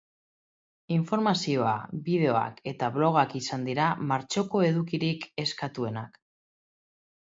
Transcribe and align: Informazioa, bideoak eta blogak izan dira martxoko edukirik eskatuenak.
Informazioa, 0.95 1.75
bideoak 2.09 2.65
eta 2.73 2.91
blogak 2.97 3.37
izan 3.43 3.71
dira 3.71 3.93
martxoko 4.15 4.67
edukirik 4.75 5.33
eskatuenak. 5.49 6.23